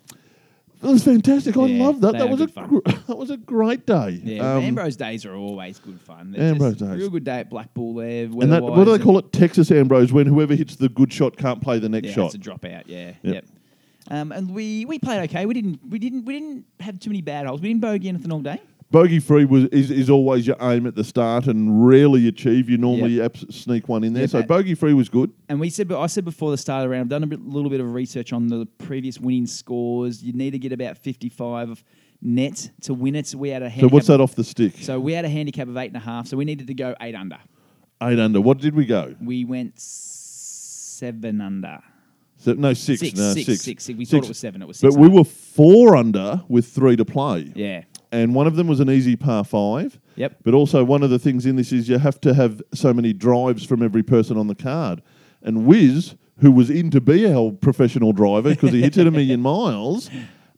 [0.84, 1.56] it was fantastic.
[1.58, 2.12] I Yeah, loved that.
[2.14, 2.68] they That are was a good fun.
[2.70, 4.22] gr- that was a great day.
[4.24, 6.32] Yeah, Um, Ambrose days are always good fun.
[6.32, 7.00] They're Ambrose just days.
[7.00, 8.26] Real good day at Black Bull there.
[8.26, 9.32] and that, what do they call it?
[9.32, 12.36] Texas Ambrose, when whoever hits the good shot can't play the next Yeah, shot.
[12.36, 12.84] it's a dropout.
[12.88, 13.34] Yeah, Yep.
[13.36, 13.46] yep.
[14.10, 15.46] Um, and we, we played okay.
[15.46, 17.62] We didn't we didn't we didn't have too many bad holes.
[17.62, 18.60] We didn't bogey anything all day.
[18.94, 22.70] Bogey free was is, is always your aim at the start and rarely achieve.
[22.70, 24.22] You normally abs- sneak one in there.
[24.24, 24.30] Yep.
[24.30, 25.32] So bogey free was good.
[25.50, 27.42] And we said, I said before the start of the round, I've done a bit,
[27.46, 30.24] little bit of research on the previous winning scores.
[30.24, 31.84] You need to get about 55
[32.22, 33.28] net to win it.
[33.28, 34.76] So we had a So what's that off the stick?
[34.80, 36.28] So we had a handicap of eight and a half.
[36.28, 37.40] So we needed to go eight under.
[38.02, 38.40] Eight under.
[38.40, 39.16] What did we go?
[39.20, 41.80] We went seven under.
[42.38, 43.00] So, no, six.
[43.00, 43.62] Six, no, six, six.
[43.64, 43.88] six.
[43.88, 44.12] We Six.
[44.12, 44.62] thought it was seven.
[44.62, 45.00] It was But six.
[45.02, 47.52] we were four under with three to play.
[47.56, 47.84] yeah.
[48.14, 50.00] And one of them was an easy par five.
[50.18, 50.38] Yep.
[50.44, 53.12] But also, one of the things in this is you have to have so many
[53.12, 55.02] drives from every person on the card.
[55.42, 59.12] And Wiz, who was in to be our professional driver because he hit it a
[59.20, 60.12] million miles,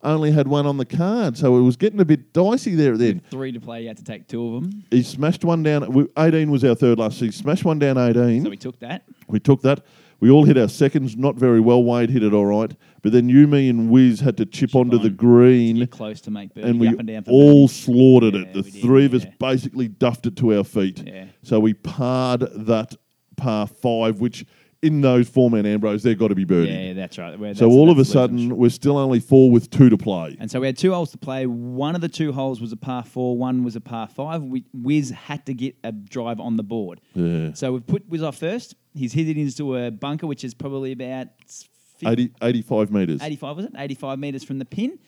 [0.04, 1.38] only had one on the card.
[1.38, 3.22] So it was getting a bit dicey there then.
[3.32, 3.84] Three to play.
[3.84, 4.84] You had to take two of them.
[4.92, 6.10] He smashed one down.
[6.18, 7.20] 18 was our third last.
[7.20, 8.44] So He smashed one down 18.
[8.44, 9.04] So we took that.
[9.30, 9.80] We took that.
[10.20, 11.84] We all hit our seconds, not very well.
[11.84, 12.74] Wade hit it all right.
[13.06, 15.16] But then you, me, and Wiz had to chip, onto the on.
[15.16, 15.76] green.
[15.76, 16.68] Get close to make birdie.
[16.72, 17.68] and we up and down for all birdie.
[17.68, 18.54] slaughtered Yeah, it.
[18.54, 19.32] The we did, three of us yeah.
[19.40, 21.04] basically duffed it to our feet.
[21.06, 21.26] Yeah.
[21.44, 22.96] So we parred that
[23.38, 24.44] par five, which
[24.82, 26.72] in those four man Ambrose, they've got to be birdie.
[26.72, 27.40] Yeah, that's right.
[27.40, 29.98] We're- so that's- all of a that's sudden, we're still only four with two to
[29.98, 30.36] play.
[30.40, 31.46] And so we had two holes to play.
[31.46, 34.42] One of the two holes was a par four, one was a par five.
[34.42, 37.02] We, Wiz had to get a drive on the board.
[37.14, 37.54] Yeah.
[37.54, 38.74] So we've put Wiz off first.
[38.96, 41.70] He's hit it into a bunker, which is probably about 50,
[42.04, 43.22] 80, 85 metres.
[43.22, 43.72] 85, was it?
[43.78, 45.00] 85 metres from the pin.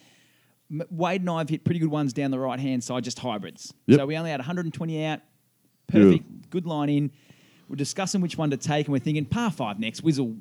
[0.90, 3.72] Wade and I have hit pretty good ones down the right hand side, just hybrids.
[3.86, 4.00] Yep.
[4.00, 5.20] So we only had 120 out.
[5.86, 6.24] Perfect.
[6.26, 6.50] Good.
[6.50, 7.10] Good line in.
[7.68, 10.02] We're discussing which one to take, and we're thinking par five next.
[10.02, 10.36] Will.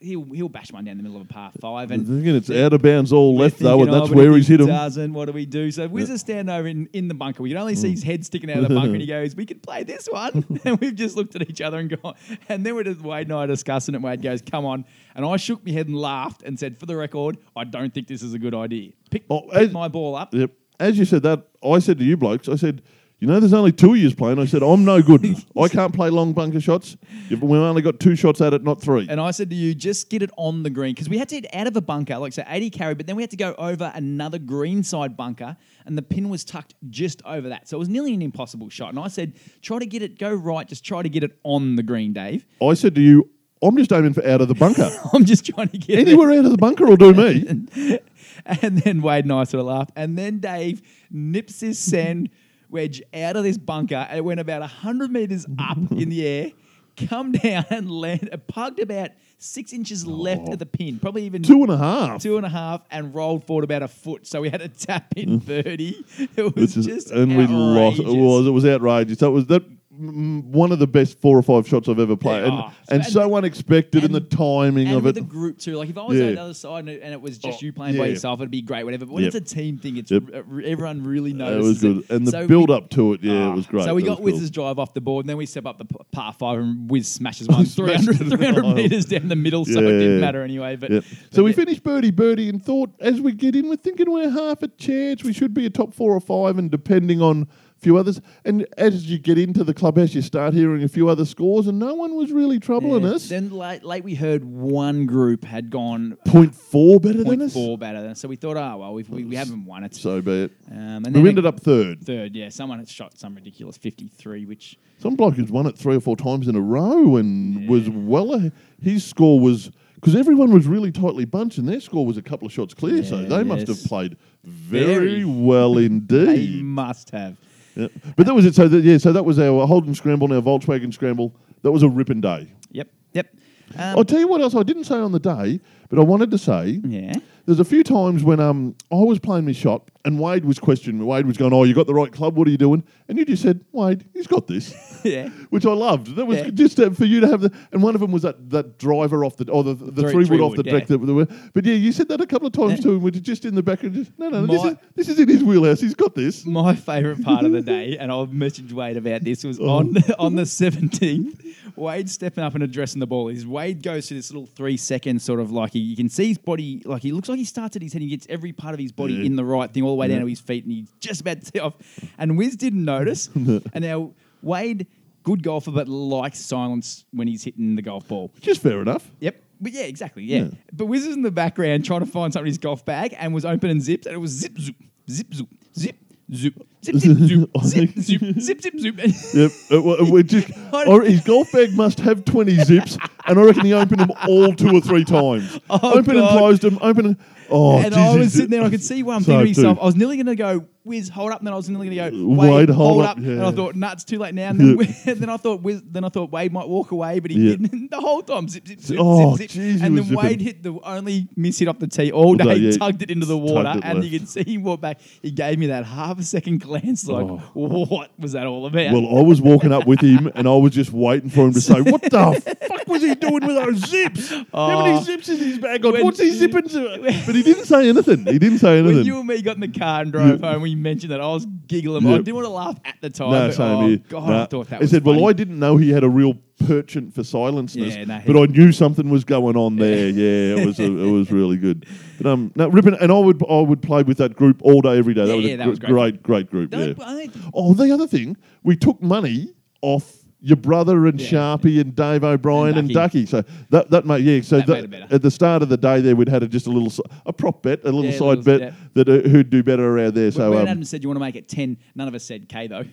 [0.00, 1.90] He'll, he'll bash one down the middle of a par five.
[1.90, 4.58] And thinking it's out of bounds all left, though, and that's where he's he hit
[4.58, 4.68] them.
[4.68, 5.12] Doesn't.
[5.12, 5.70] What do we do?
[5.72, 7.42] So Wiz is standing over in, in the bunker.
[7.42, 7.94] We can only see hmm.
[7.94, 10.60] his head sticking out of the bunker, and he goes, "We can play this one."
[10.64, 12.14] and we've just looked at each other and gone.
[12.48, 14.02] And then we're just Wade and I are discussing it.
[14.02, 14.84] Wade goes, "Come on!"
[15.16, 18.06] And I shook my head and laughed and said, "For the record, I don't think
[18.06, 18.92] this is a good idea.
[19.10, 20.52] Pick, Oh, pick as- my ball up." Yep.
[20.80, 22.82] As you said that, I said to you blokes, I said,
[23.20, 24.38] you know, there's only two of you playing.
[24.38, 25.24] I said, I'm no good.
[25.60, 26.96] I can't play long bunker shots.
[27.28, 29.08] We've only got two shots at it, not three.
[29.10, 31.34] And I said to you, just get it on the green because we had to
[31.34, 33.56] hit out of a bunker, like say 80 carry, but then we had to go
[33.58, 37.68] over another green side bunker, and the pin was tucked just over that.
[37.68, 38.90] So it was nearly an impossible shot.
[38.90, 41.74] And I said, try to get it, go right, just try to get it on
[41.74, 42.46] the green, Dave.
[42.62, 43.28] I said to you,
[43.60, 44.88] I'm just aiming for out of the bunker.
[45.12, 46.06] I'm just trying to get it.
[46.06, 47.98] Anywhere out of the bunker will do me.
[48.46, 49.90] And then Wade and I sort of laughed.
[49.96, 52.30] And then Dave nips his sand
[52.70, 56.52] wedge out of this bunker and it went about 100 meters up in the air,
[56.96, 60.52] come down and land, it pugged about six inches left oh.
[60.54, 62.20] of the pin, probably even Two and a half.
[62.20, 64.26] two and a half, and rolled forward about a foot.
[64.26, 66.04] So we had a tap in birdie.
[66.36, 68.00] It was This is- just and we lost.
[68.00, 68.14] It outrageous.
[68.22, 68.46] was.
[68.46, 69.18] It was outrageous.
[69.18, 69.62] That was that.
[69.98, 73.02] Mm, One of the best four or five shots I've ever played, and, oh, and
[73.02, 75.20] and- so unexpected, and, and- the timing and of with it.
[75.20, 75.76] the group too.
[75.76, 76.26] Like if I was Yeah.
[76.28, 78.10] on the other side and it, and it was just Oh, you playing by yeah.
[78.12, 78.84] yourself, it'd be great.
[78.84, 79.06] Whatever.
[79.06, 79.34] But when Yep.
[79.34, 80.22] it's a team thing, it's Yep.
[80.34, 81.82] r- everyone really It notices.
[81.84, 83.84] was good, and the So we- build up to it, yeah, Ah, it was great.
[83.84, 84.40] So we It got was cool.
[84.40, 86.90] Wiz's drive off the board, and then we step up the p- par five, and
[86.90, 89.98] Wiz smashes one Smashed 300, it in the 300 meters down the middle, so it
[89.98, 90.76] didn't matter anyway.
[90.76, 91.04] But, Yep.
[91.08, 91.56] but So we yeah.
[91.56, 95.24] finished birdie birdie and thought as we get in, we're thinking we're half a chance.
[95.24, 97.46] We should be a top four or five, and depending on a
[97.78, 98.20] few others.
[98.44, 101.78] And as you get into the clubhouse, you start hearing a few other scores, and
[101.78, 103.10] no one was really troubling Yeah.
[103.10, 103.28] us.
[103.28, 107.52] Then late, late we heard one group had gone Point four better than us.
[107.52, 108.20] four better than us.
[108.20, 109.94] So we thought, oh well, we've, we we haven't won it.
[109.94, 110.52] So be it.
[110.70, 112.02] Um, and We ended up third.
[112.04, 112.34] third.
[112.34, 115.96] Yeah, someone had shot some ridiculous fifty three, which Some bloke who's won it three
[115.96, 118.50] or four times in a row and was well.
[118.82, 122.46] His score was because everyone was really tightly bunched, and their score was a couple
[122.46, 123.02] of shots clear.
[123.04, 125.24] so Yeah, they must have played very, Very.
[125.24, 126.64] well they indeed.
[126.64, 127.36] must have.
[127.78, 127.88] Yeah.
[128.16, 128.54] But that was it.
[128.54, 131.32] So that, yeah, so that was our Holden scramble, our Volkswagen scramble.
[131.62, 132.52] That was a ripping day.
[132.72, 133.28] Yep, yep.
[133.74, 136.30] Um, I'll tell you what else I didn't say on the day, but I wanted
[136.32, 136.80] to say.
[136.84, 137.14] yeah.
[137.46, 141.00] There's a few times when um I was playing my shot and Wade was questioning
[141.00, 141.04] me.
[141.06, 142.36] Wade was going, "Oh, you got the right club.
[142.36, 145.28] What are you doing?" And you just said, "Wade, he's got this." Yeah.
[145.50, 146.16] Which I loved.
[146.16, 146.50] That was Yeah.
[146.50, 149.24] just uh, for you to have the, and one of them was that, that driver
[149.24, 150.82] off the, or the, the Three- three, three wood off the deck.
[150.90, 150.96] yeah.
[150.96, 152.76] That, that were, but yeah, you said that a couple of times Yeah.
[152.78, 153.94] too, and we're just in the background.
[153.94, 155.80] Just no, no, this My- is this is in his wheelhouse.
[155.80, 156.44] He's got this.
[156.44, 159.68] My favourite part of the day, and I've messaged Wade about this, was Oh.
[159.68, 161.44] on on the seventeenth.
[161.76, 163.28] Wade stepping up and addressing the ball.
[163.28, 166.26] His Wade goes to this little three second sort of like he, you can see
[166.28, 168.02] his body, like he looks like he starts at his head.
[168.02, 170.20] He gets every part of his body in the right thing, all the way down
[170.20, 171.74] to his feet, and he's just about to tee off.
[172.18, 173.28] And Wiz didn't notice.
[173.34, 174.86] and now Wade,
[175.24, 178.30] good golfer, but likes silence when he's hitting the golf ball.
[178.34, 179.10] Which is fair enough.
[179.20, 179.42] Yep.
[179.60, 180.22] But yeah, exactly.
[180.24, 180.38] Yeah.
[180.44, 180.48] Yeah.
[180.72, 183.34] But Wiz is in the background trying to find something in his golf bag and
[183.34, 184.76] was opening zips and it was zip zoop,
[185.10, 185.96] zip zoop, zip,
[186.32, 188.98] zoop, zip, zip, zoop, zip, zoop, zip, zip, zoop.
[188.98, 189.50] Yep.
[189.70, 190.50] It, wa- it, wa- just,
[190.86, 192.96] or his golf bag must have 20 zips,
[193.26, 195.58] and I reckon he opened them all two or three times.
[195.70, 196.38] Oh, opened and God.
[196.38, 197.16] closed them, opened and
[197.50, 199.16] oh, and I was sitting there, I could see one.
[199.16, 199.78] I'm thinking to myself.
[199.80, 202.10] I was nearly going to go, Wiz, hold up, and then I was nearly going
[202.12, 203.16] to go, Wade, Wade, hold hold, up, up.
[203.18, 203.50] And I yeah.
[203.50, 204.48] thought, nah, it's too late now.
[204.50, 204.76] And then.
[204.78, 207.56] Wiz- then I thought, whiz, then I thought Wade might walk away, but he Yeah.
[207.56, 207.90] didn't.
[207.98, 209.60] The whole time, zip, zip, zip, Oh, zip, zip.
[209.60, 212.34] geez, he and was then Wade hit the only miss hit off the tee all
[212.36, 214.10] day, that, yeah, tugged it into the tugged water, it and left.
[214.12, 215.00] you could see him walk back.
[215.22, 217.36] He gave me that half a second glance, like, Oh.
[217.54, 218.92] what was that all about?
[218.92, 221.60] Well, I was walking up with him, and I was just waiting for him to
[221.60, 224.30] say, "What the fuck was he doing with those zips?
[224.30, 224.84] How Oh.
[224.84, 225.84] many zips is his bag?
[225.84, 228.24] When- What's he zipping to?" But he didn't say anything.
[228.26, 228.96] He didn't say anything.
[228.98, 231.26] when you and me got in the car and drove home, we mentioned that I
[231.26, 232.06] was giggling.
[232.06, 233.30] I didn't want to laugh at the time.
[233.30, 233.98] no, but, same oh, here.
[234.08, 234.42] God, Nah.
[234.42, 235.20] I thought that he was said, funny.
[235.20, 236.34] "Well, I didn't know he had a real
[236.66, 240.08] penchant for silenceness, Yeah, no, he- but I knew something was going on there.
[240.08, 241.86] Yeah, it was it was really good.
[242.20, 244.98] But um, no, ripping, and I would I would play with that group all day,
[244.98, 245.20] every day.
[245.22, 246.22] Yeah, that was yeah, a that gr- was great.
[246.22, 246.74] great, great group.
[246.74, 246.92] Yeah.
[246.94, 251.28] but I think- Oh, the other thing, we took money off your brother and Yeah.
[251.30, 253.26] Sharpie and Dave O'Brien and, Ducky.
[253.26, 254.40] So that that made yeah.
[254.42, 256.70] So That that- at the start of the day, there we'd had a, just a
[256.70, 256.92] little
[257.26, 258.72] a prop bet, a little Yeah, side little- bet yeah.
[258.94, 260.30] that uh, who'd do better around there.
[260.30, 262.24] So So when um, Adam said you want to make it 10, none of us
[262.24, 262.84] said K though.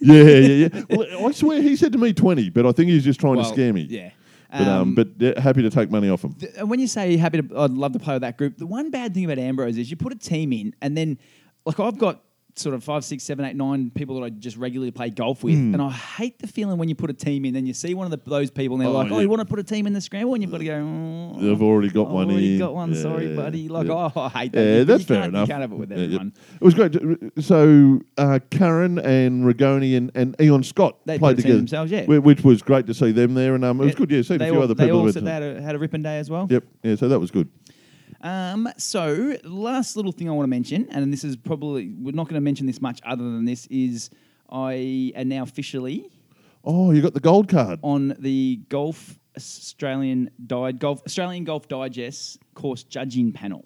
[0.00, 0.82] yeah, yeah, yeah.
[0.90, 3.36] Well, I swear he said to me twenty, but I think he was just trying
[3.36, 3.82] Well, to scare me.
[3.88, 4.10] Yeah.
[4.52, 6.32] But um, but yeah, happy to take money off him.
[6.34, 8.56] th- and when you say happy to, I'd love to play with that group.
[8.58, 11.18] The one bad thing about Ambrose is you put a team in, and then
[11.64, 12.20] like I've got
[12.56, 15.54] sort of five, six, seven, eight, nine people that I just regularly play golf with,
[15.56, 15.74] Hmm.
[15.74, 18.04] and I hate the feeling when you put a team in, then you see one
[18.04, 19.22] of the, those people, and they're Oh, like, "Oh, yeah.
[19.22, 20.76] you want to put a team in the scramble?" And you've got to go.
[21.36, 22.58] Oh, They've already got I've one already in.
[22.58, 22.94] got one.
[22.94, 23.68] Sorry, Yeah, buddy.
[23.68, 24.62] Like, oh, I hate that.
[24.64, 25.48] Yeah, that's fair enough.
[25.48, 26.32] You can't have it with everyone.
[26.60, 26.96] It was great.
[27.38, 31.58] So uh, Karen and Ragoni and, and Eon Scott They played put a team together
[31.58, 32.04] themselves, yeah.
[32.06, 34.10] which was great to see them there, and um, it was good.
[34.10, 35.00] Yeah, seen a few all, other they people.
[35.00, 36.46] all they had a, had a ripping day as well.
[36.50, 36.64] Yep.
[36.82, 36.94] Yeah.
[36.96, 37.48] So that was good.
[38.22, 42.24] Um, so last little thing I want to mention, and this is probably we're not
[42.28, 44.10] going to mention this much other than this is
[44.50, 46.10] I am now officially
[46.62, 47.80] Oh, you got the gold card.
[47.82, 53.64] on the Golf Australian Di- Golf Australian Golf Digest course judging panel.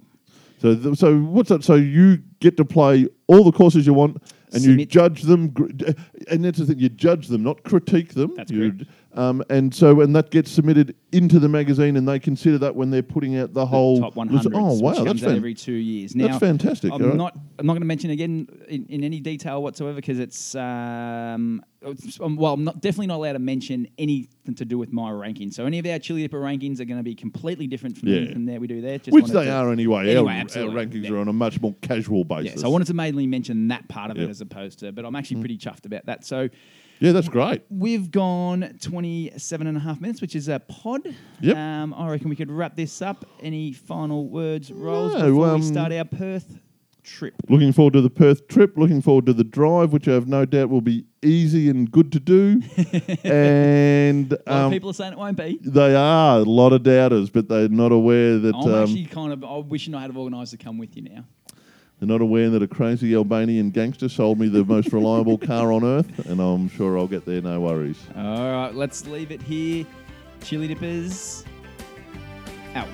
[0.60, 1.64] So, th- so what's that?
[1.64, 5.48] So you get to play all the courses you want, and you Submit- judge them.
[5.48, 5.94] gr- d-
[6.30, 8.32] And that's the thing: you judge them, not critique them.
[8.36, 8.84] That's You- correct.
[9.14, 12.90] Um, and so, and that gets submitted into the magazine, and they consider that when
[12.90, 14.52] they're putting out the whole top 100.
[14.54, 16.16] Oh wow, which that's fan- every two years.
[16.16, 17.16] Now, that's fantastic, I'm alright.
[17.16, 17.38] not.
[17.58, 20.54] I'm not going to mention again in, in any detail whatsoever because it's.
[20.56, 24.92] Um, it's- um, well, I'm not definitely not allowed to mention anything to do with
[24.92, 25.52] my ranking.
[25.52, 28.16] So any of our chili dipper rankings are going to be completely different from Yeah.
[28.22, 28.98] anything that we do there.
[28.98, 30.10] Just which they to- are anyway.
[30.10, 31.12] Anyway, our, our rankings yeah.
[31.12, 32.56] are on a much more casual basis.
[32.56, 35.04] Yeah, so I wanted to mainly mention that part of it as opposed to, but
[35.04, 36.24] I'm actually pretty chuffed about that.
[36.24, 36.48] So
[37.04, 37.62] yeah, that's great.
[37.68, 41.02] we've gone 27 and a half minutes, which is a pod.
[41.40, 41.56] Yep.
[41.56, 43.24] Um, I reckon we could wrap this up.
[43.40, 46.58] Any final words, Rolls, No, before um, we start our Perth
[47.02, 47.34] trip?
[47.48, 48.76] Looking forward to the Perth trip.
[48.76, 52.10] Looking forward to the drive, which I have no doubt will be easy and good
[52.12, 52.62] to do.
[53.24, 55.58] and A lot of um, people are saying it won't be.
[55.62, 59.32] they are a lot of doubters, but they're not aware that I'm um, actually kind
[59.32, 59.44] of.
[59.44, 61.24] I'm wishing I had organised to come with you now.
[61.98, 65.84] They're not aware that a crazy Albanian gangster sold me the most reliable car on
[65.84, 67.40] earth, and I'm sure I'll get there.
[67.40, 67.98] No worries.
[68.16, 69.86] All right, let's leave it here.
[70.42, 71.44] Chili dippers
[72.74, 72.88] out.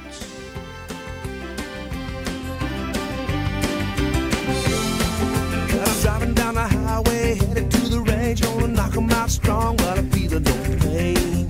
[5.83, 9.99] I'm driving down the highway, headed to the range, gonna knock 'em out strong, but
[9.99, 11.47] I'm feeling no pain.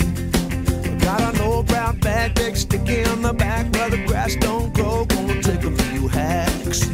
[0.98, 5.04] Got an old brown bag, big sticky on the back, where the grass don't grow,
[5.04, 6.88] gonna take a few hacks.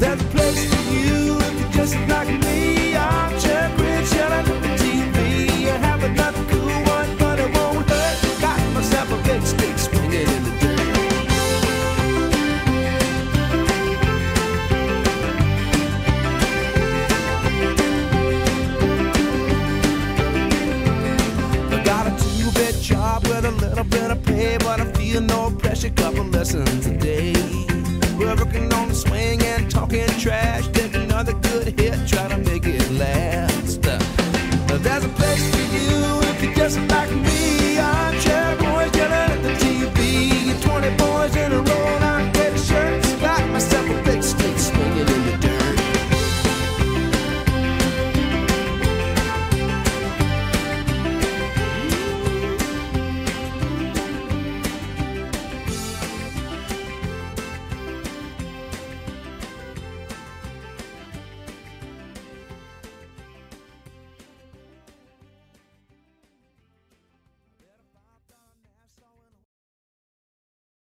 [0.00, 2.96] There's a place for you if you're just like me.
[2.96, 5.68] I'm Chuck Rich, the TV.
[5.68, 8.40] I have another cool one, but it won't hurt.
[8.40, 10.80] Got myself a big stick swinging in the dirt.
[21.74, 25.50] I got a two-bit job with a little bit of pay, but I feel no
[25.50, 25.90] pressure.
[25.90, 27.34] Couple lessons a day.
[28.16, 29.39] We're working on the swing
[29.90, 30.66] talking trash.
[30.68, 32.49] Take another good hit, try to